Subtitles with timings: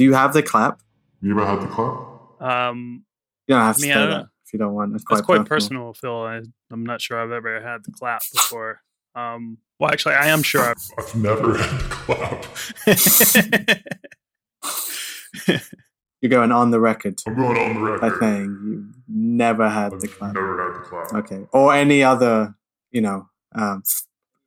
[0.00, 0.80] Do you have the clap?
[1.20, 2.40] You ever had the clap?
[2.40, 3.04] Um,
[3.46, 4.94] You don't have to I mean, say I that don't- if you don't want.
[4.94, 5.92] It's That's quite, quite personal.
[5.92, 6.22] personal, Phil.
[6.24, 8.80] I, I'm not sure I've ever had the clap before.
[9.14, 10.74] Um, well, actually, I am sure.
[10.96, 12.46] I've never had the clap.
[16.22, 18.20] You're going on the record I'm going on the by record.
[18.20, 20.34] saying you never had I've the clap.
[20.34, 21.12] never had the clap.
[21.24, 22.54] Okay, or any other,
[22.90, 23.82] you know, um,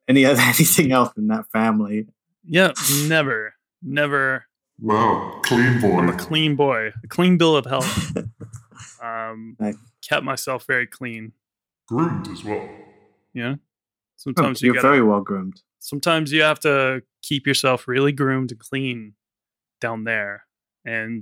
[0.07, 2.07] any other anything else in that family.
[2.43, 2.73] yeah,
[3.07, 4.45] never, never.
[4.83, 5.97] Wow, clean boy.
[5.99, 8.17] I'm a clean boy, a clean bill of health.
[9.01, 9.75] Um, Nice.
[10.07, 11.31] kept myself very clean.
[11.87, 12.67] Groomed as well.
[13.33, 13.55] Yeah.
[13.57, 13.59] Oh,
[14.15, 15.61] Sometimes you you're gotta, very well groomed.
[15.79, 19.13] sometimes you have to keep yourself really groomed and clean
[19.81, 20.45] down there,
[20.85, 21.21] and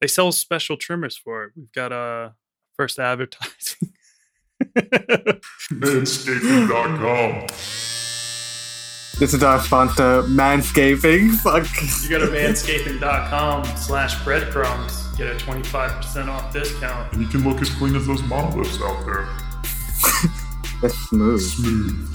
[0.00, 1.52] they sell special trimmers for it.
[1.56, 2.34] We've got a
[2.76, 3.92] first advertising.
[5.72, 7.46] Manscaping.com.
[9.20, 11.34] This is our sponsor, Manscaping.
[11.40, 11.66] Fuck.
[12.02, 15.08] You go to manscaping.com slash breadcrumbs.
[15.18, 17.12] Get a 25% off discount.
[17.12, 19.28] And you can look as clean as those monoliths out there.
[20.80, 21.42] They're smooth.
[21.42, 22.08] Smooth.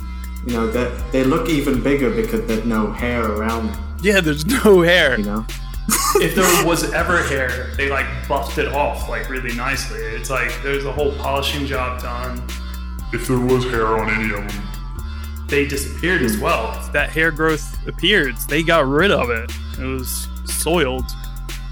[0.47, 4.47] You know, that they look even bigger because there's no hair around them, Yeah, there's
[4.47, 5.19] no hair.
[5.19, 5.45] you know?
[6.15, 9.99] if there was ever hair, they like buffed it off like really nicely.
[9.99, 12.41] It's like there's a whole polishing job done.
[13.13, 14.63] If there was hair on any of them,
[15.47, 16.71] They disappeared as well.
[16.91, 18.35] That hair growth appeared.
[18.49, 19.51] They got rid of it.
[19.79, 21.05] It was soiled.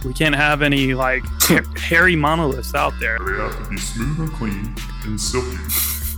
[0.05, 1.23] We can't have any like
[1.77, 3.17] hairy monoliths out there.
[3.19, 5.57] they have to be smooth and clean and silky.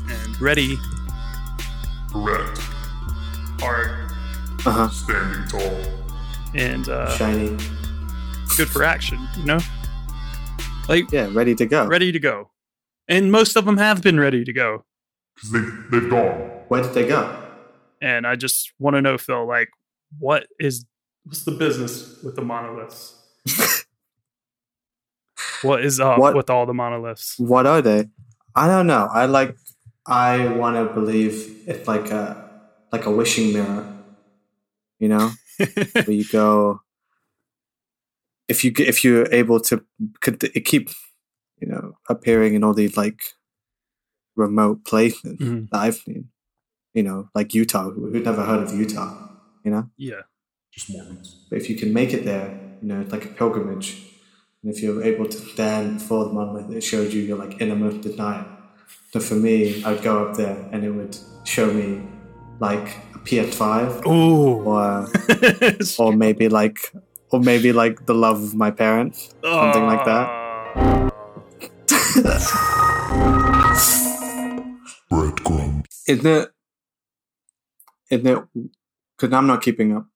[0.10, 0.78] And ready
[2.12, 2.60] Correct.
[3.64, 4.10] are
[4.66, 4.90] Uh huh.
[4.90, 5.80] Standing tall.
[6.56, 7.58] and uh, Shiny.
[8.58, 9.20] good for action.
[9.38, 9.60] You know,
[10.90, 11.86] like Yeah, ready to go.
[11.88, 12.52] ready to go.
[13.08, 14.84] And most of them have been ready to go.
[15.36, 15.60] Because they,
[16.00, 16.40] they've gone.
[16.70, 17.42] Where did they go?
[18.02, 19.70] And I just want to know, Phil, like,
[20.20, 20.86] what is
[21.24, 23.16] what's the business with the monoliths?
[25.62, 27.36] what is up What- with all the monoliths?
[27.38, 28.10] What are they?
[28.56, 29.08] I don't know.
[29.12, 29.56] I like.
[30.08, 32.50] I want to believe it's like a
[32.92, 33.92] like a wishing mirror.
[35.00, 36.82] You know, where you go.
[38.48, 39.84] If you if you're able to,
[40.22, 40.90] could it keep,
[41.60, 43.20] you know, appearing in all these like
[44.36, 45.70] remote places Mhm.
[45.72, 46.30] that I've seen.
[46.96, 47.92] You know, like Utah.
[47.92, 49.30] Who who'd never heard of Utah?
[49.64, 50.22] You know, yeah.
[50.72, 51.46] Just Mormons.
[51.50, 54.02] but if you can make it there, you know, it's like a pilgrimage.
[54.64, 58.02] And if you're able to stand before the monolith, it shows you your like innermost
[58.02, 58.46] desire.
[59.12, 62.02] So for me, I'd go up there and it would show me
[62.60, 64.64] like a PS5 Ooh.
[64.64, 65.08] or
[66.06, 66.92] or maybe like
[67.32, 70.28] or maybe like the love of my parents, something like that.
[70.28, 71.12] Ah.
[75.12, 75.84] Breadcrumb.
[76.08, 76.50] Isn't it?
[78.12, 78.44] Isn't it?
[79.18, 80.08] Because I'm not keeping up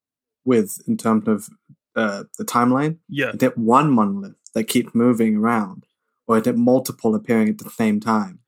[0.45, 1.50] with in terms of
[1.95, 2.97] uh, the timeline.
[3.09, 3.29] Yeah.
[3.31, 5.85] Is it one monolith that keeps moving around,
[6.28, 8.39] or is it multiple appearing at the same time?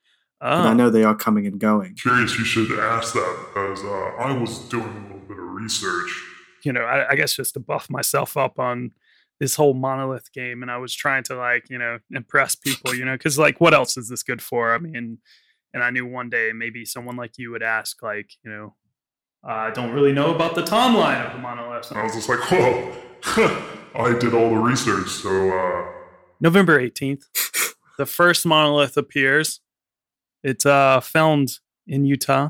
[0.41, 0.73] 'Cause I Oh.
[0.73, 1.93] know they are coming and going.
[1.95, 3.89] Curious you should ask that because uh,
[4.23, 6.09] I was doing a little bit of research.
[6.63, 8.91] you know, I, I guess just to buff myself up on
[9.39, 13.03] this whole monolith game, and I was trying to like, you know, impress people, you
[13.05, 14.73] know, because like, what else is this good for?
[14.73, 15.17] I mean,
[15.73, 18.75] and I knew one day maybe someone like you would ask, like, you know,
[19.43, 21.89] I don't really know about the timeline of the monoliths.
[21.89, 22.95] And I was just like, whoa,
[23.95, 25.09] I did all the research.
[25.09, 25.91] So, uh,
[26.39, 27.23] November 18th,
[27.97, 29.59] the first monolith appears.
[30.43, 31.49] It's uh, found
[31.87, 32.49] in Utah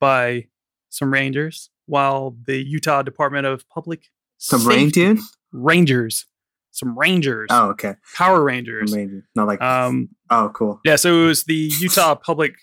[0.00, 0.46] by
[0.88, 4.04] some rangers, while the Utah Department of Public
[4.38, 5.22] Some Safety- reindeer?
[5.52, 6.26] rangers,
[6.70, 7.94] some rangers, Oh, okay.
[8.16, 8.94] Power Rangers.
[8.94, 9.26] Reindeer.
[9.34, 9.60] Not like.
[9.60, 10.80] Um, oh, cool.
[10.84, 12.54] yeah, so it was the Utah Public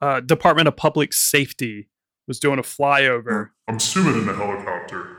[0.00, 1.88] uh, Department of Public Safety
[2.26, 5.16] was doing a flyover, I'm assuming in a helicopter.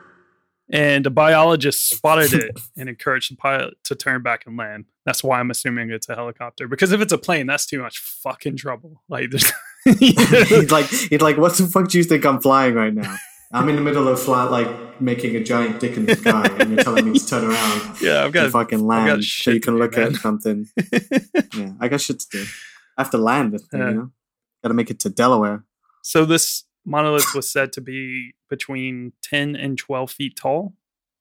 [0.69, 4.85] and a biologist spotted it and encouraged the pilot to turn back and land.
[5.05, 6.67] That's why I'm assuming it's a helicopter.
[6.67, 9.01] Because if it's a plane, that's too much fucking trouble.
[9.07, 9.51] Like, there's
[9.99, 13.15] he's like, he's like, what the fuck do you think I'm flying right now?
[13.53, 16.69] I'm in the middle of flat, like making a giant dick in the sky, and
[16.71, 19.59] you're telling me to turn around yeah, I've and got fucking got land so you
[19.61, 20.67] to can do, look at something.
[21.55, 22.45] Yeah, I got shit to do.
[22.97, 23.87] I have to land this thing, Yeah.
[23.89, 24.11] you know.
[24.63, 25.63] Got to make it to Delaware.
[26.01, 30.73] So this monolith was said to be between 10 and 12 feet tall.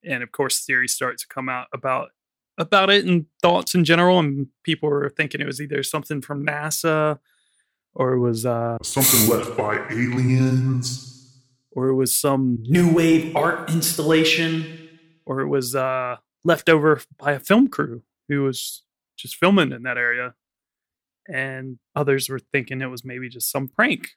[0.04, 2.10] And of course, theories start to come out about
[2.58, 4.18] about it and thoughts in general.
[4.18, 7.18] And people were thinking it was either something from NASA
[7.94, 11.12] or it was uh Something left by aliens.
[11.72, 14.88] or it was some new wave art installation,
[15.26, 18.84] or it was uh left over by a film crew who was
[19.16, 20.34] just filming in that area.
[21.28, 24.10] And others were thinking it was maybe just some prank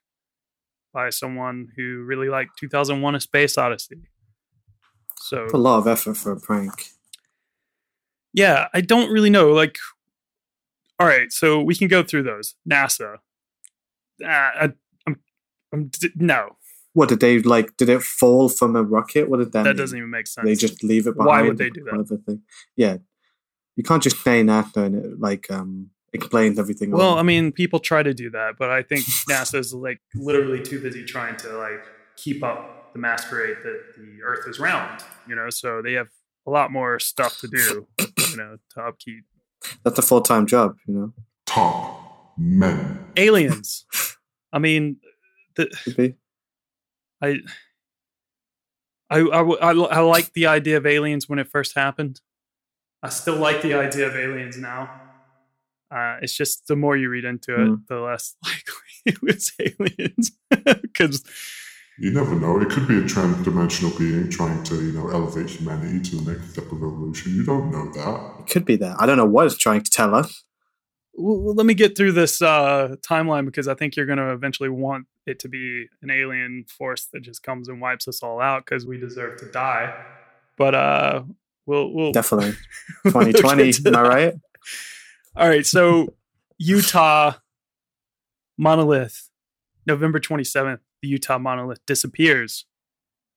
[0.94, 4.08] by someone who really liked 2001 A Space Odyssey.
[5.18, 6.88] So a lot of effort for a prank.
[8.34, 9.52] yeah, I don't really know.
[9.52, 9.78] Like,
[11.00, 12.56] all right, so we can go through those.
[12.70, 13.16] NASA.
[14.24, 14.70] Uh, I,
[15.08, 15.20] I'm,
[15.74, 16.58] I'm, d- no,
[16.94, 17.78] What did they like?
[17.78, 19.30] Did it fall from a rocket?
[19.30, 19.64] What did that?
[19.64, 19.78] that mean?
[19.78, 20.46] doesn't even make sense.
[20.46, 21.28] They just leave it behind.
[21.28, 22.22] Why would they do that?
[22.26, 22.42] Thing.
[22.76, 22.98] Yeah,
[23.76, 26.92] you can't just say NASA and it like um explains everything.
[26.92, 27.18] Well.
[27.18, 31.06] I mean, people try to do that, but I think NASA's like literally too busy
[31.06, 31.84] trying to like
[32.16, 35.04] keep up the masquerade that the Earth is round.
[35.28, 36.10] You know, so they have
[36.48, 37.88] a lot more stuff to do.
[38.32, 39.24] You know, to upkeep
[39.84, 40.76] that's a full time job.
[40.88, 41.14] You know,
[41.46, 43.06] Top men.
[43.18, 43.86] aliens.
[44.54, 44.98] I mean,
[45.56, 46.16] the,
[47.22, 47.30] I, I,
[49.12, 51.76] I, I, I, w- I, l- I like the idea of aliens when it first
[51.76, 52.22] happened.
[53.04, 54.90] I still like the idea of aliens now.
[55.92, 57.88] Uh, it's just the more you read into it, Mm.
[57.88, 60.32] the less likely it was aliens.
[60.82, 61.24] Because
[61.98, 62.60] You never know.
[62.62, 66.52] It could be a trans-dimensional being trying to, you know, elevate humanity to the next
[66.54, 67.36] step of evolution.
[67.36, 68.42] You don't know that.
[68.42, 68.96] It could be that.
[69.00, 70.44] I don't know what it's trying to tell us.
[71.14, 74.32] well, well, let me get through this uh, timeline because I think you're going to
[74.32, 78.40] eventually want it to be an alien force that just comes and wipes us all
[78.40, 79.94] out because we deserve to die.
[80.58, 81.24] But uh,
[81.66, 82.54] we'll we'll Definitely,
[83.04, 83.72] we'll twenty get twenty.
[83.74, 84.10] to Am I that.
[84.10, 84.34] right?
[85.40, 86.14] All right, so
[86.58, 87.34] Utah
[88.58, 89.30] monolith,
[89.86, 92.66] November 27th, the Utah monolith disappears.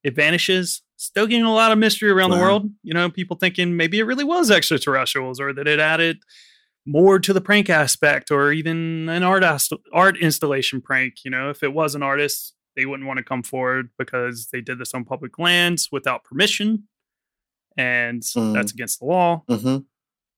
[0.03, 2.69] It vanishes, stoking a lot of mystery around the world.
[2.83, 6.19] You know, people thinking maybe it really was extraterrestrials or that it added
[6.85, 9.45] more to the prank aspect or even an art
[9.93, 11.25] art installation prank.
[11.25, 14.61] You know, if it was an artist, they wouldn't want to come forward because they
[14.61, 16.89] did this on public lands without permission.
[17.77, 18.55] And Mm.
[18.55, 19.45] that's against the law.
[19.49, 19.79] hmm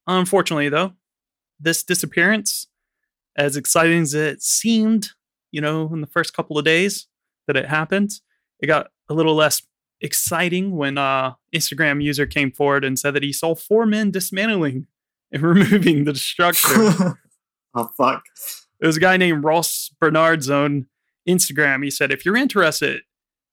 [0.06, 0.93] Unfortunately, though,
[1.61, 2.67] this disappearance,
[3.37, 5.11] as exciting as it seemed,
[5.51, 7.06] you know, in the first couple of days
[7.47, 8.21] that it happened,
[8.61, 9.62] it got a little less
[10.01, 14.87] exciting when uh Instagram user came forward and said that he saw four men dismantling
[15.33, 17.19] and removing the structure.
[17.75, 18.25] oh fuck!
[18.81, 20.87] It was a guy named Ross Bernards on
[21.29, 21.83] Instagram.
[21.83, 23.03] He said, if you're interested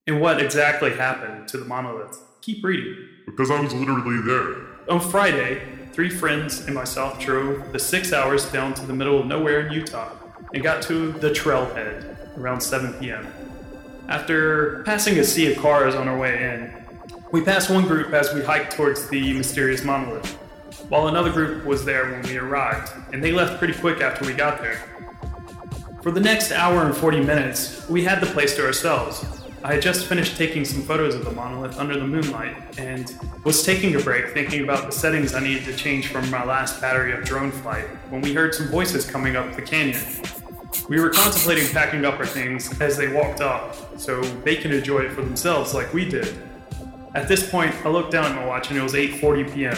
[0.07, 2.97] in what exactly happened to the monolith, keep reading.
[3.25, 4.55] Because I was literally there.
[4.89, 5.61] On Friday,
[5.93, 9.73] three friends and myself drove the six hours down to the middle of nowhere in
[9.73, 10.11] Utah
[10.53, 13.27] and got to the trailhead around 7 p.m.
[14.07, 16.73] After passing a sea of cars on our way in,
[17.31, 20.33] we passed one group as we hiked towards the mysterious monolith,
[20.89, 24.33] while another group was there when we arrived, and they left pretty quick after we
[24.33, 24.81] got there.
[26.01, 29.40] For the next hour and 40 minutes, we had the place to ourselves.
[29.63, 33.63] I had just finished taking some photos of the monolith under the moonlight and was
[33.63, 37.13] taking a break thinking about the settings I needed to change from my last battery
[37.13, 40.01] of drone flight when we heard some voices coming up the canyon.
[40.89, 45.01] We were contemplating packing up our things as they walked up so they can enjoy
[45.01, 46.35] it for themselves like we did.
[47.13, 49.75] At this point, I looked down at my watch and it was 8:40 p.m.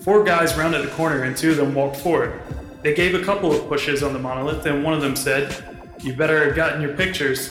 [0.00, 2.40] Four guys rounded the corner and two of them walked forward.
[2.82, 5.54] They gave a couple of pushes on the monolith and one of them said,
[6.00, 7.50] "You better have gotten your pictures."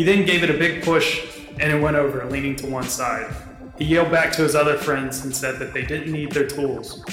[0.00, 1.26] He then gave it a big push
[1.58, 3.30] and it went over, leaning to one side.
[3.76, 7.04] He yelled back to his other friends and said that they didn't need their tools.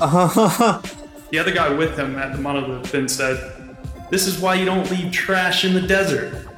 [0.00, 0.82] Uh-huh.
[1.30, 3.76] The other guy with him at the monolith then said,
[4.10, 6.48] This is why you don't leave trash in the desert.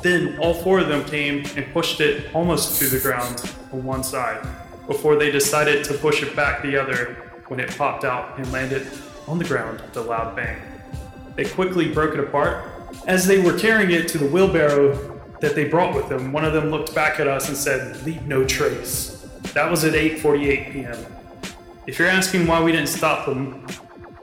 [0.00, 4.04] Then all four of them came and pushed it almost to the ground on one
[4.04, 4.46] side
[4.86, 7.16] before they decided to push it back the other
[7.48, 8.86] when it popped out and landed
[9.26, 10.62] on the ground with a loud bang.
[11.34, 12.71] They quickly broke it apart.
[13.06, 16.52] As they were carrying it to the wheelbarrow that they brought with them, one of
[16.52, 19.28] them looked back at us and said, Leave no trace.
[19.54, 21.06] That was at 8:48 p.m.
[21.86, 23.66] If you're asking why we didn't stop them,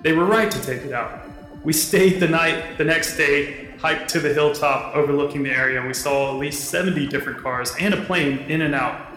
[0.01, 1.29] they were right to take it out.
[1.63, 5.87] We stayed the night the next day, hiked to the hilltop overlooking the area, and
[5.87, 9.07] we saw at least 70 different cars and a plane in and out.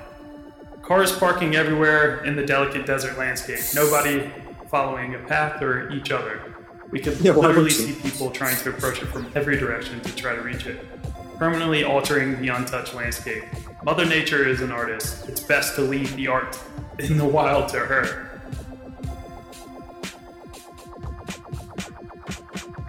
[0.83, 4.29] Cars parking everywhere in the delicate desert landscape, nobody
[4.69, 6.52] following a path or each other.
[6.93, 10.35] We could Yeah, literally see people trying to approach it from every direction to try
[10.37, 10.79] to reach it,
[11.39, 13.45] permanently altering the untouched landscape.
[13.83, 15.27] Mother Nature is an artist.
[15.29, 16.57] It's best to leave the art
[16.99, 18.29] in the wild to her.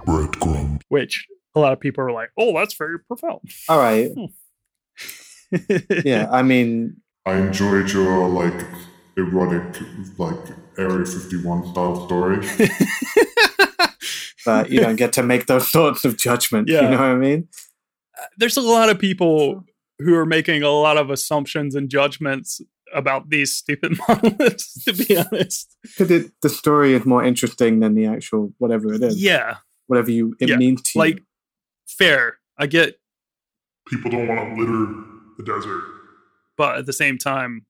[0.06, 0.82] Breadcrumb.
[0.90, 4.12] which a lot of people are like, "Oh, that's very profound." All right.
[4.12, 4.26] Hmm.
[6.04, 6.28] Yeah.
[6.32, 8.66] I mean, I enjoyed your, like,
[9.18, 9.80] erotic,
[10.18, 10.40] like,
[10.80, 12.38] Area 51 style story.
[14.46, 16.72] but you don't get to make those sorts of judgments.
[16.72, 16.84] Yeah.
[16.84, 17.48] You know what I mean?
[18.20, 19.64] Uh, there's a lot of people
[20.00, 22.62] who are making a lot of assumptions and judgments
[22.94, 24.84] about these stupid monoliths.
[24.84, 29.22] To be honest, Because the story is more interesting than the actual whatever it is.
[29.22, 29.58] yeah,
[29.88, 31.24] Whatever you it Yeah, means to like you.
[31.88, 32.38] fair.
[32.58, 33.00] I get,
[33.88, 35.04] People don't want to litter
[35.38, 35.84] the desert.
[36.56, 37.66] but at the same time,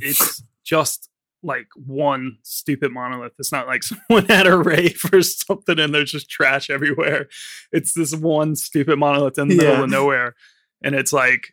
[0.00, 1.08] it's just
[1.44, 3.32] like one stupid monolith.
[3.38, 7.28] It's not like someone had a rave or something and there's just trash everywhere.
[7.70, 10.34] It's this one stupid monolith in the middle of nowhere,
[10.82, 11.48] and it's like,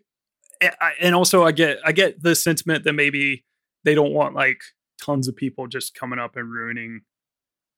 [0.61, 3.43] and I- and also I get I get the sentiment that maybe
[3.83, 4.61] they don't want like
[5.01, 7.01] tons of people just coming up and ruining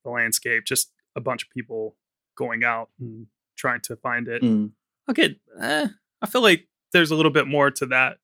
[0.03, 0.65] the landscape.
[0.65, 1.96] Just a bunch of people
[2.38, 3.27] going out and
[3.58, 4.41] trying to find it.
[4.41, 4.72] Mm.
[5.13, 5.36] Get.
[5.60, 5.88] Eh,
[6.22, 8.17] I feel like there's a little bit more to that,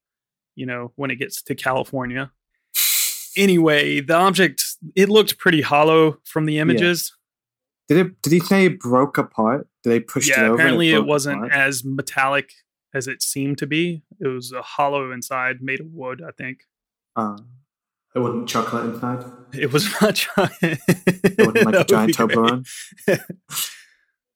[0.55, 2.31] you know, when it gets to California.
[3.39, 4.63] Anyway, the object
[4.95, 7.15] it looked pretty hollow from the images.
[7.87, 8.21] Did it?
[8.21, 9.67] Did he say it broke apart?
[9.83, 10.53] Did they push it Yeah, over?
[10.55, 11.51] apparently it broke wasn't apart?
[11.53, 12.51] as metallic
[12.93, 14.03] as it seemed to be.
[14.19, 16.21] It was a hollow inside, made of wood.
[16.27, 16.59] I think
[17.15, 17.37] Uh,
[18.15, 19.23] it wasn't chocolate inside.
[19.53, 20.51] it was not giant.
[20.61, 22.67] It wasn't like a giant Toblerone.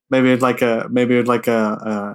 [0.10, 1.58] maybe it's like a maybe it's like a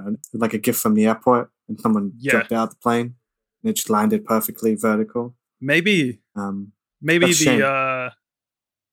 [0.07, 2.33] uh, like a gift from the airport, and someone Yeah.
[2.33, 3.15] dropped out the plane,
[3.63, 5.37] and it just landed perfectly vertical.
[5.61, 8.11] Maybe Um, Maybe That's the uh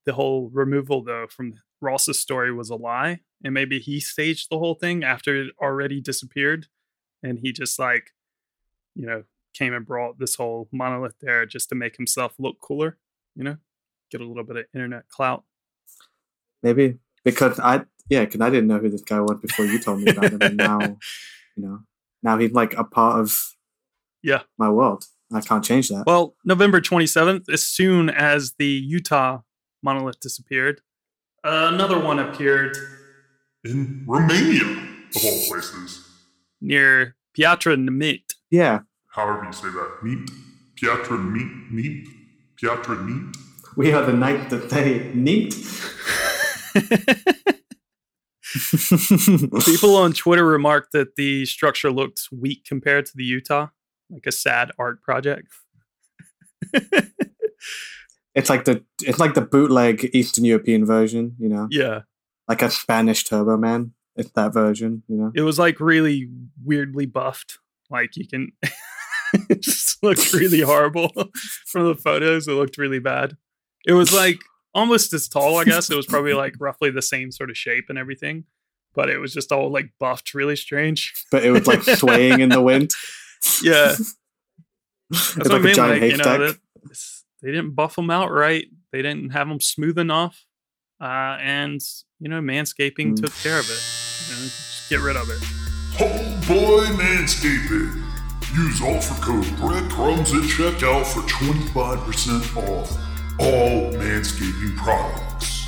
[0.05, 4.59] the whole removal though from Ross's story was a lie, and maybe he staged the
[4.59, 6.67] whole thing after it already disappeared,
[7.23, 8.11] and he just like,
[8.95, 12.97] you know, came and brought this whole monolith there just to make himself look cooler,
[13.35, 13.57] you know,
[14.11, 15.43] get a little bit of internet clout.
[16.63, 20.01] maybe because I yeah, because I didn't know who this guy was before you told
[20.01, 20.79] me about him, and now
[21.57, 21.79] you know
[22.21, 23.35] now he's like a part of
[24.21, 24.43] Yeah.
[24.57, 25.05] my world.
[25.33, 26.03] I can't change that.
[26.05, 29.39] Well, November twenty seventh, as soon as the Utah
[29.83, 30.81] monolith disappeared,
[31.43, 32.75] another one appeared
[33.63, 34.61] In Romania,
[35.15, 36.01] of all places.
[36.61, 38.21] near Piatra Neamț.
[38.51, 39.97] yeah, However you say that.
[40.03, 40.29] Neat.
[40.79, 41.71] Piatra Neat.
[41.71, 42.07] Neat.
[42.61, 43.35] Piatra Neat.
[43.75, 45.53] we are the night that they neat.
[49.65, 53.67] People on Twitter remarked that the structure looked weak compared to the Utah,
[54.09, 55.47] like a sad art project.
[58.33, 62.01] it's like the it's like the bootleg Eastern European version, you know, yeah,
[62.47, 63.93] like a Spanish Turbo Man.
[64.15, 65.31] It's that version, you know.
[65.35, 66.29] it was like really
[66.63, 67.59] weirdly buffed.
[67.89, 68.51] Like you can,
[69.49, 71.11] it just looked really horrible
[71.65, 72.47] from the photos.
[72.47, 73.35] It looked really bad.
[73.85, 74.39] It was like
[74.73, 75.89] almost as tall, I guess.
[75.89, 78.45] It was probably like roughly the same sort of shape and everything,
[78.93, 81.13] but it was just all like buffed, really strange.
[81.29, 82.91] But it was like swaying in the wind.
[83.63, 84.15] Yeah, it's
[85.09, 85.75] That's like what I a mean.
[85.75, 86.39] Like, you know, haystack.
[86.39, 86.49] that
[86.85, 88.65] it's- they didn't buff them out right.
[88.91, 90.45] They didn't have them smooth enough.
[91.01, 91.79] Uh, and,
[92.19, 93.21] you know, manscaping Mm.
[93.21, 93.81] took care of it.
[94.29, 95.37] You know, just get rid of it.
[95.99, 98.01] Oh boy, Manscaping!
[98.55, 102.97] Use offer code breadcrumbs at checkout for 25% off
[103.39, 105.67] all Manscaping products.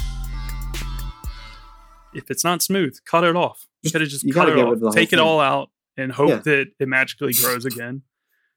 [2.13, 3.67] If it's not smooth, cut it off.
[3.83, 4.65] You Just- gotta just you cut it off.
[4.65, 6.37] rid of the whole Take it all out and hope Yeah.
[6.39, 8.03] that it magically grows again.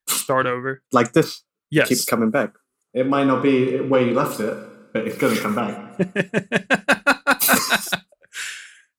[0.09, 0.83] Start over.
[0.93, 1.89] Like this Yes.
[1.89, 2.55] keeps coming back.
[2.93, 4.57] It might not be where you left it,
[4.93, 5.97] but it's gonna come back.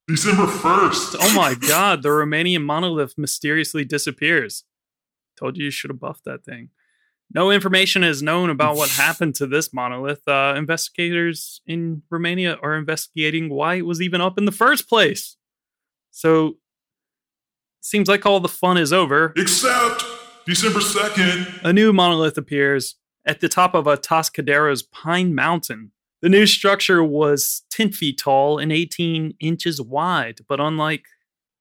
[0.08, 1.16] December 1st!
[1.22, 4.64] oh my god, the Romanian monolith mysteriously disappears.
[5.38, 6.70] Told you you should have buffed that thing.
[7.34, 10.28] No information is known about what happened to this monolith.
[10.28, 15.38] Uh, investigators in Romania are investigating why it was even up in the first place.
[16.10, 16.58] So,
[17.82, 19.34] seems like all the fun is over.
[19.36, 20.04] Except
[20.46, 21.64] December 2nd!
[21.64, 22.96] A new monolith appears
[23.26, 25.92] at the top of a Atascadero's Pine Mountain.
[26.22, 31.06] The new structure was 10 feet tall and 18 inches wide, but unlike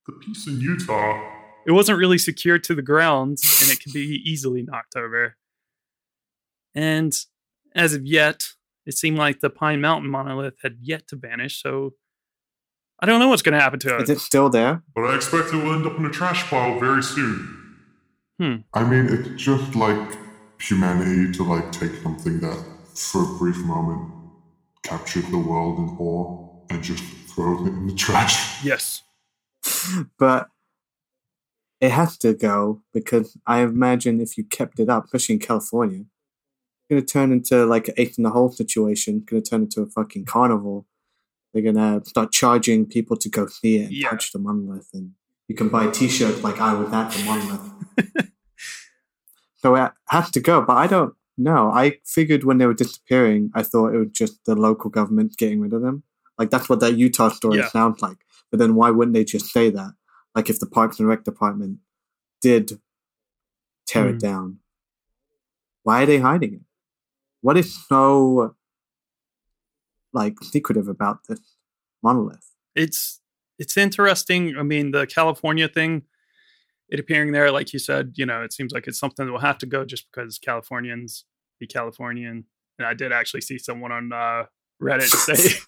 [0.07, 1.21] The piece in Utah.
[1.67, 5.37] it wasn't really secured to the ground and it could be easily knocked over.
[6.75, 7.13] And
[7.75, 8.51] as of yet,
[8.87, 11.95] it seemed like the Pine Mountain monolith had yet to vanish, so
[13.03, 14.15] I don't know what's going to happen to Is it.
[14.19, 14.83] it still there?
[14.95, 17.57] But I expect it will end up in a trash pile very soon.
[18.39, 18.57] Hmm.
[18.75, 20.17] I mean, it's just like
[20.61, 22.63] humanity to like take something that
[22.95, 24.13] for a brief moment
[24.83, 28.65] captured the world in awe and just throw it in the trash.
[28.65, 29.03] Yes.
[30.19, 30.49] But
[31.81, 36.01] it has to go because I imagine if you kept it up, especially in California,
[36.01, 39.23] it's gonna turn into like an eight in the hole situation.
[39.27, 40.87] Gonna turn into a fucking carnival.
[41.53, 44.11] They're gonna start charging people to go see it and Yeah.
[44.11, 45.13] touch the monolith, and
[45.49, 48.31] you can buy T-shirts like "I was at the monolith."
[49.57, 51.71] so it has to go, but I don't know.
[51.71, 55.61] I figured when they were disappearing, I thought it was just the local government getting
[55.61, 56.03] rid of them.
[56.39, 57.69] Like that's what that Utah story Yeah.
[57.69, 58.19] sounds like.
[58.51, 59.93] But then why wouldn't they just say that?
[60.35, 61.79] Like if the Parks and Rec department
[62.41, 62.81] did
[63.87, 64.11] tear Hmm.
[64.11, 64.59] it down,
[65.83, 66.61] why are they hiding it?
[67.43, 68.55] What is so
[70.13, 71.41] like secretive about this
[72.03, 72.47] monolith?
[72.75, 73.21] it's
[73.59, 74.57] it's interesting.
[74.59, 76.03] I mean, the California thing,
[76.89, 79.39] it appearing there, like you said, you know, it seems like it's something that will
[79.41, 81.25] have to go just because Californians
[81.59, 82.45] be Californian
[82.79, 84.45] and I did actually see someone on uh,
[84.83, 85.59] Reddit say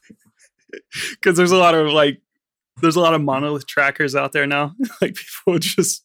[1.10, 2.20] because there's a lot of like
[2.80, 6.04] there's a lot of monolith trackers out there now, like people just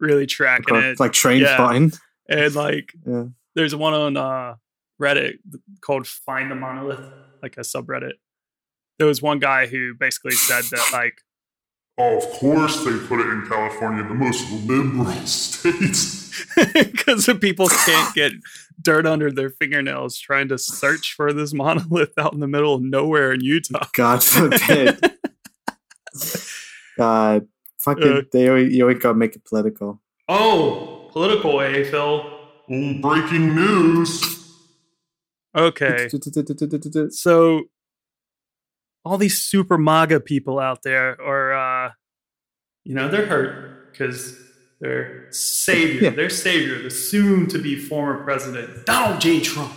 [0.00, 1.54] really tracking Like, it, like train Yeah.
[1.54, 1.92] spotting.
[2.28, 3.24] and like Yeah.
[3.54, 4.54] there's one on uh,
[5.00, 5.34] Reddit
[5.82, 7.04] called Find the Monolith,
[7.42, 8.14] like a subreddit.
[8.98, 11.18] There was one guy who basically said that like
[11.98, 15.72] Oh, of course they put it in California, the most liberal state.
[16.74, 18.32] because the people can't get
[18.82, 22.82] dirt under their fingernails trying to search for this monolith out in the middle of
[22.82, 23.86] nowhere in Utah.
[23.94, 24.98] God forbid.
[26.98, 27.48] God.
[27.78, 30.00] Fucking, Uh, they always, you always gotta make it political.
[30.28, 32.30] Oh, political A, Phil.
[32.68, 34.35] Oh, breaking news.
[35.56, 36.08] Okay.
[37.10, 37.62] So
[39.04, 41.52] all these super MAGA people out there are
[41.86, 41.92] uh
[42.84, 44.36] you know, they're hurt because
[44.80, 46.10] their savior, Yeah.
[46.10, 49.40] their savior, the soon to be former president, Donald J.
[49.40, 49.72] Trump.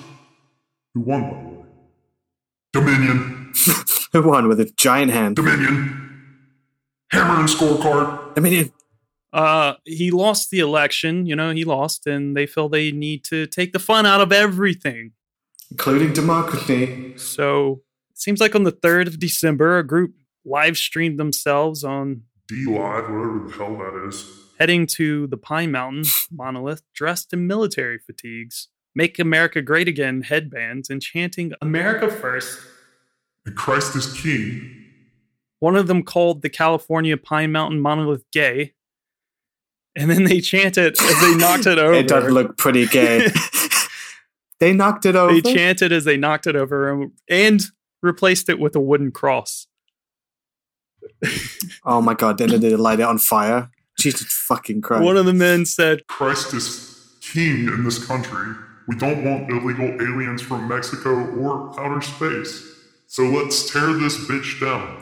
[0.93, 1.65] Who won, by the way?
[2.73, 3.53] Dominion.
[4.13, 5.37] Who won with a giant hand?
[5.37, 6.05] Dominion.
[7.11, 8.37] Hammer and scorecard.
[8.39, 8.71] Mean,
[9.33, 13.45] Uh he lost the election, you know, he lost and they feel they need to
[13.47, 15.13] take the fun out of everything.
[15.71, 17.13] Including democracy.
[17.17, 20.13] So it seems like on the 3rd of December, a group
[20.45, 24.25] live streamed themselves on DLive, whatever the hell that is.
[24.57, 30.89] heading to the Pine Mountain monolith dressed in military fatigues, Make America Great Again headbands,
[30.89, 32.59] and chanting America First.
[33.45, 34.85] And Christ is King.
[35.59, 38.73] One of them called the California Pine Mountain monolith gay.
[39.95, 41.93] And then they chanted as they knocked it over.
[41.99, 43.27] It does look pretty gay.
[44.59, 45.33] they knocked it over.
[45.33, 47.61] they chanted as they knocked it over and, and
[48.01, 49.67] replaced it with a wooden cross.
[51.85, 52.37] oh my god!
[52.37, 53.69] Then they light it on fire.
[53.97, 55.03] Jesus fucking Christ!
[55.03, 58.53] One of the men said, Christ is King in this country.
[58.87, 62.65] We don't want illegal aliens from Mexico or outer space.
[63.07, 64.99] So let's tear this bitch down.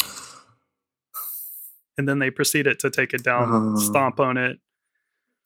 [1.98, 3.80] and then they proceeded to take it down, Oh.
[3.80, 4.60] stomp on it,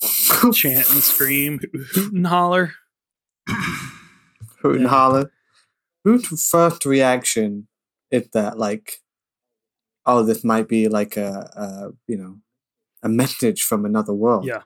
[0.54, 1.60] chant and scream,
[1.94, 2.74] hoot and holler.
[4.62, 4.90] Hoot and Yeah.
[4.90, 5.32] holler.
[6.04, 7.68] Whose first reaction
[8.10, 9.02] is that like,
[10.06, 12.38] oh, this might be like a, a you know,
[13.04, 14.46] a message from another world.
[14.46, 14.64] Yeah.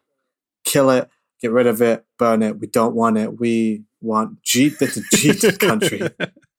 [0.63, 1.09] Kill it,
[1.41, 2.59] get rid of it, burn it.
[2.59, 3.39] We don't want it.
[3.39, 4.77] We want Jeep.
[4.79, 6.01] This is Jesus country.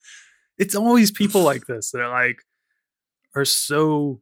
[0.57, 2.39] it's always people like this that are like
[3.35, 4.21] are so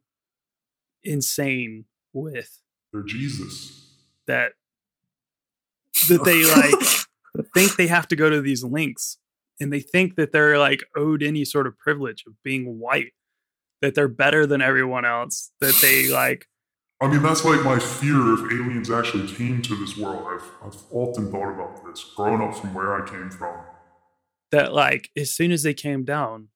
[1.02, 2.60] insane with
[2.92, 3.90] They're Jesus.
[4.26, 4.52] that
[6.08, 7.05] that they like
[7.42, 9.18] think they have to go to these links
[9.60, 13.12] and they think that they're like owed any sort of privilege of being white
[13.82, 16.46] that they're better than everyone else that they like
[17.00, 20.26] I mean, that's like my fear if aliens actually came to this world.
[20.26, 23.54] I've, I've often thought about this, growing up from where I came from.
[24.50, 26.48] that like as soon as they came down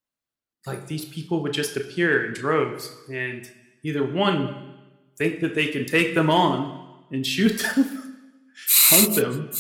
[0.66, 3.50] like these people would just appear in droves and
[3.82, 4.74] either one
[5.18, 8.16] think that they can take them on and shoot them
[8.90, 9.50] hunt them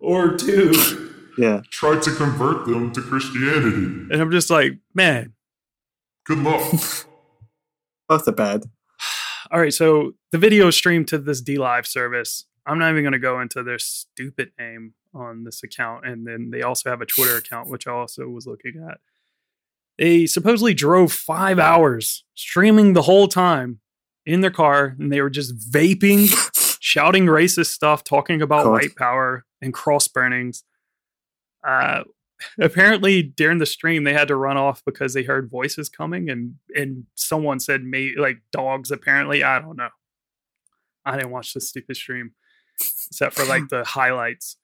[0.00, 1.06] or two
[1.38, 1.62] yeah.
[1.70, 3.76] Tried to convert them to Christianity.
[4.10, 5.32] and i'm just like man
[6.26, 6.60] Good luck.
[8.08, 8.64] Both are bad.
[9.50, 13.18] all right so the video streamed to this DLive service i'm not even going to
[13.18, 17.36] go into their stupid name on this account and then they also have a twitter
[17.36, 18.98] account which i also was looking at
[19.98, 23.80] they supposedly drove five hours streaming the whole time
[24.24, 26.28] in their car and they were just vaping
[26.90, 28.72] shouting racist stuff talking about God.
[28.72, 30.64] white power and cross burnings
[31.66, 32.02] uh
[32.58, 36.54] apparently during the stream they had to run off because they heard voices coming and
[36.74, 39.90] and someone said may like dogs apparently i don't know
[41.04, 42.32] i didn't watch the stupid stream
[43.08, 44.56] except for like the highlights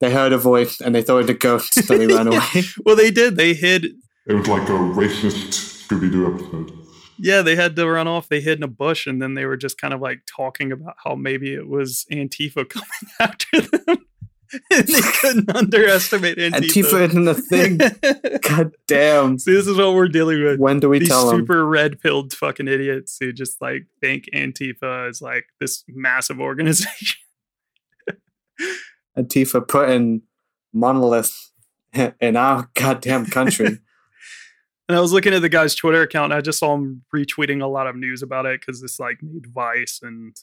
[0.00, 2.62] They heard a voice and they thought it was a ghost, so they ran away.
[2.84, 3.84] well they did they hid
[4.26, 5.52] it was like a racist
[5.86, 6.72] Scooby Doo episode.
[7.18, 9.56] Yeah they had to run off they hid in a bush and then they were
[9.56, 12.88] just kind of like talking about how maybe it was antifa coming
[13.20, 13.98] after them
[14.70, 17.78] and they couldn't underestimate Antifa antifa, isn't a thing.
[18.40, 19.38] God damn.
[19.38, 20.58] See, this is what we're dealing with.
[20.58, 21.40] When do we These tell them?
[21.40, 27.18] super red pilled fucking idiots who just like think Antifa is like this massive organization.
[29.18, 30.22] Antifa putting
[30.72, 31.52] monoliths
[32.20, 33.78] in our goddamn country.
[34.88, 37.62] And I was looking at the guy's Twitter account and I just saw him retweeting
[37.62, 40.34] a lot of news about it because it's like made Vice and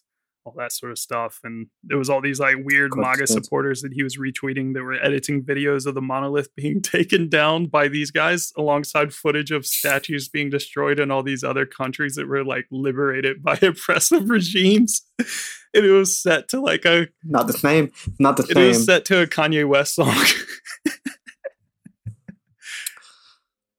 [0.46, 1.40] all that sort of stuff.
[1.44, 5.04] And there was all these like weird MAGA supporters that he was retweeting that were
[5.04, 10.30] editing videos of the monolith being taken down by these guys alongside footage of statues
[10.30, 15.02] being destroyed in all these other countries that were like liberated by oppressive regimes.
[15.18, 17.92] and it was set to like a not the same.
[18.20, 18.64] Not the same.
[18.64, 20.16] it was set to a Kanye West song.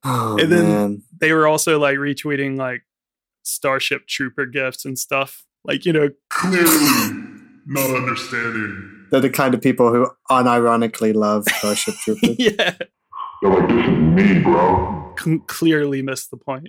[0.08, 1.02] Oh And then- man.
[1.20, 2.82] They were also like retweeting like
[3.42, 5.44] Starship Trooper gifts and stuff.
[5.64, 7.22] Like, you know, Clearly
[7.66, 9.06] not understanding.
[9.10, 12.36] They're the kind of people who unironically love Starship Troopers.
[12.38, 12.74] yeah,
[13.42, 15.14] They're like, this is me, bro.
[15.18, 16.68] c- clearly missed the point.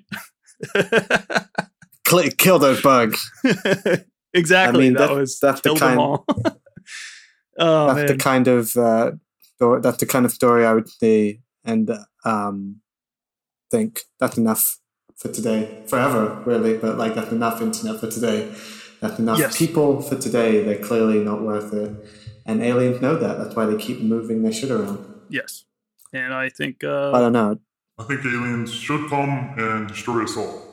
[2.08, 3.30] Cl- kill those bugs.
[4.34, 4.80] exactly.
[4.80, 6.26] I mean, that that- was that's the killed them kind- all.
[7.60, 8.06] oh that's man.
[8.08, 9.12] the kind of uh,
[9.56, 11.91] sto- that's the kind of story I would see and
[12.23, 12.78] um,
[13.71, 14.80] think that's enough
[15.15, 16.77] for today, forever, really.
[16.77, 18.53] But like that's enough internet for today.
[19.01, 19.58] That's enough Yes.
[19.58, 20.63] people for today.
[20.63, 21.91] They're clearly not worth it,
[22.45, 23.38] and aliens know that.
[23.38, 24.99] That's why they keep moving their shit around.
[25.30, 25.65] yes.
[26.13, 27.60] And I think I uh don't know.
[27.99, 30.63] I think aliens should come and destroy us all.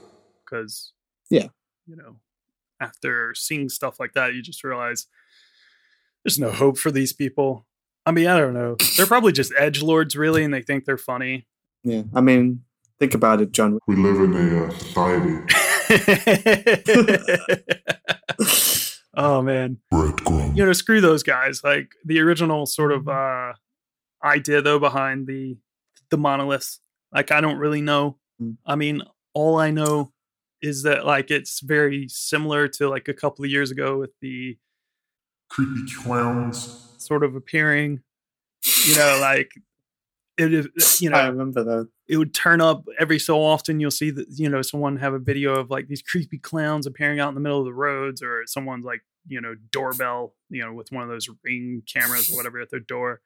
[0.44, 0.92] because
[1.30, 1.48] Yeah.
[1.86, 2.16] you know,
[2.80, 5.06] after seeing stuff like that, you just realize
[6.22, 7.66] there's no hope for these people.
[8.06, 8.76] I mean, I don't know.
[8.96, 11.46] They're probably just edge lords, really, and they think they're funny.
[11.82, 12.64] Yeah, I mean,
[13.04, 13.78] think about it, John.
[13.86, 15.36] We live in a uh, society.
[19.14, 20.56] oh man, Breadcrumbs.
[20.56, 21.62] you know, screw those guys.
[21.62, 23.52] Like the original sort of uh
[24.24, 25.58] idea though behind the
[26.10, 26.80] the monoliths.
[27.12, 28.16] Like I don't really know.
[28.40, 28.56] Mm.
[28.64, 29.02] I mean,
[29.34, 30.12] all I know
[30.62, 34.56] is that like it's very similar to like a couple of years ago with the
[35.50, 36.94] Creepy clowns.
[36.96, 38.00] sort of appearing,
[38.86, 39.52] you know, like
[40.38, 41.88] it is, you know, I remember that.
[42.06, 43.80] It would turn up every so often.
[43.80, 47.18] You'll see that, you know, someone have a video of like these creepy clowns appearing
[47.18, 50.72] out in the middle of the roads or someone's like, you know, doorbell, you know,
[50.74, 53.20] with one of those ring cameras or whatever at their door.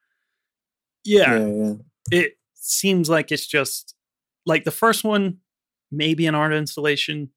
[1.05, 1.75] Yeah, Yeah, yeah.
[2.13, 3.95] it seems like it's just
[4.47, 5.39] like the first one,
[5.91, 7.31] maybe an art installation,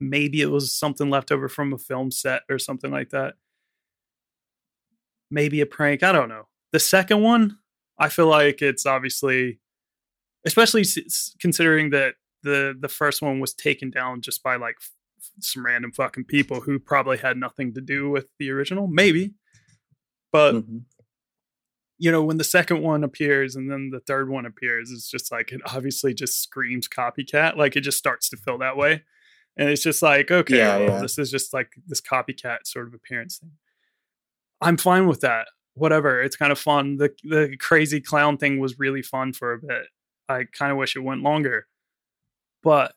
[0.00, 3.34] maybe it was something left over from a film set or something like that.
[5.30, 6.02] Maybe a prank.
[6.02, 6.48] I don't know.
[6.72, 7.58] The second one,
[7.98, 9.60] I feel like it's obviously,
[10.46, 14.90] especially s- considering that the the first one was taken down just by like f-
[15.40, 18.86] some random fucking people who probably had nothing to do with the original.
[18.86, 19.34] Maybe,
[20.32, 20.82] but Mhm.
[21.98, 25.30] you know, when the second one appears and then the third one appears, it's just
[25.30, 27.56] like it obviously just screams copycat.
[27.56, 29.04] Like it just starts to feel that way.
[29.56, 31.00] And it's just like, okay, Yeah, well, yeah.
[31.02, 33.50] this is just like this copycat sort of appearance thing.
[34.62, 35.48] I'm fine with that.
[35.74, 36.22] Whatever.
[36.22, 36.96] It's kind of fun.
[36.96, 39.86] The the crazy clown thing was really fun for a bit.
[40.30, 41.66] I kind of wish it went longer.
[42.62, 42.94] But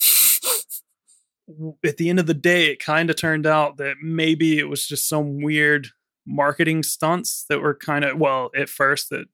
[1.84, 4.86] at the end of the day, it kind of turned out that maybe it was
[4.86, 5.88] just some weird
[6.26, 9.26] marketing stunts that were kind of well at first that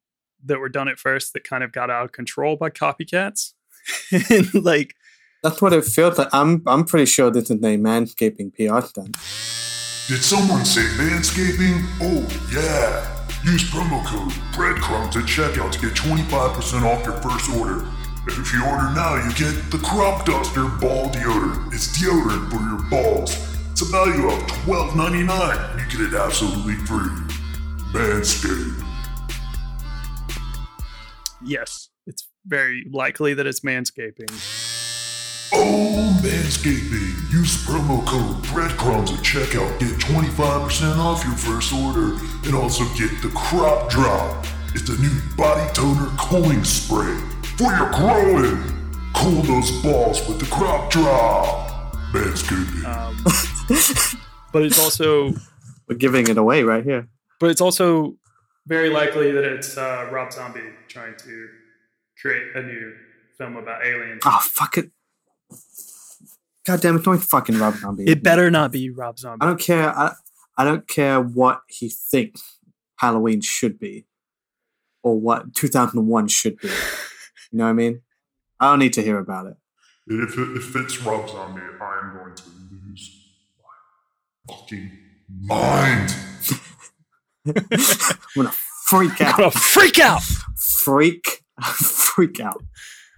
[0.45, 3.53] that were done at first that kind of got out of control by copycats.
[4.31, 4.95] and like
[5.43, 6.29] That's what it feels like.
[6.33, 9.17] I'm I'm pretty sure this is a manscaping PR stunt.
[10.09, 11.87] Did someone say manscaping?
[12.01, 13.22] Oh, yeah.
[13.45, 17.81] Use promo code breadcrumbs at checkout to get 25% off your first order.
[17.81, 21.75] And if you order now, you get the Crop Duster Ball Deodorant.
[21.75, 23.37] It's deodorant for your balls.
[23.73, 27.09] It's a value of $12.99 you get it absolutely free.
[27.93, 28.85] Manscaped.
[31.43, 34.31] yes, it's very likely that it's manscaping.
[35.55, 37.31] Oh, Manscaping.
[37.33, 39.79] Use promo code breadcrumbs at checkout.
[39.79, 44.47] Get 25% off your first order and also get the Crop Drop.
[44.75, 47.17] It's a new body toner cooling spray
[47.57, 48.63] for your growing.
[49.15, 51.95] Cool those balls with the Crop Drop.
[52.13, 52.85] Manscaping.
[52.85, 53.17] Um,
[54.53, 55.33] but it's also
[55.89, 57.09] We're giving it away right here.
[57.41, 58.17] but it's also
[58.67, 61.49] very likely that it's uh, Rob Zombie trying to
[62.21, 62.95] create a new
[63.37, 64.23] film about aliens.
[64.25, 64.91] Oh fuck it!
[66.65, 67.05] God damn it!
[67.05, 68.05] Don't fucking Rob Zombie.
[68.05, 69.43] It better not be Rob Zombie.
[69.43, 69.91] I don't care.
[69.97, 70.15] I,
[70.57, 72.59] I don't care what he thinks
[72.97, 74.07] Halloween should be,
[75.03, 76.69] or what 2001 should be.
[76.69, 78.03] You know what I mean?
[78.61, 79.57] I don't need to hear about it.
[80.07, 84.91] If, it, if it's Rob Zombie, I am going to lose my fucking
[85.41, 86.15] mind.
[87.47, 87.55] I'm
[88.37, 88.53] gonna
[88.85, 89.21] freak out.
[89.21, 89.39] I'm out.
[89.39, 90.23] gonna freak out.
[90.57, 92.63] Freak, freak out.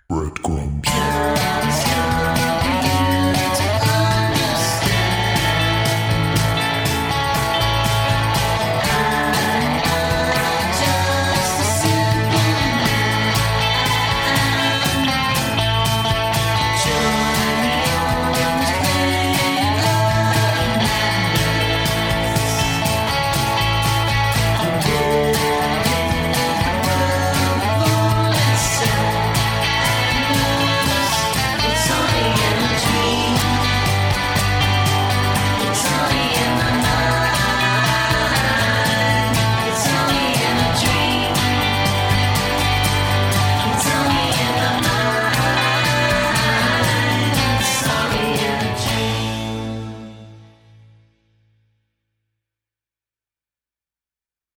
[0.08, 0.86] Breadcrumbs.
[0.86, 2.13] Sky